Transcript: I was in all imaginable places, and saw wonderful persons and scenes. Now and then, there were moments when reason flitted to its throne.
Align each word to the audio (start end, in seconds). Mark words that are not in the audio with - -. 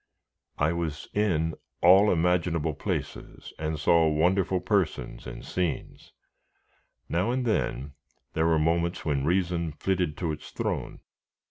I 0.57 0.73
was 0.73 1.07
in 1.13 1.53
all 1.83 2.11
imaginable 2.11 2.73
places, 2.73 3.53
and 3.59 3.79
saw 3.79 4.07
wonderful 4.07 4.59
persons 4.59 5.27
and 5.27 5.45
scenes. 5.45 6.11
Now 7.07 7.29
and 7.29 7.45
then, 7.45 7.93
there 8.33 8.47
were 8.47 8.57
moments 8.57 9.05
when 9.05 9.25
reason 9.25 9.73
flitted 9.73 10.17
to 10.17 10.31
its 10.31 10.49
throne. 10.49 11.01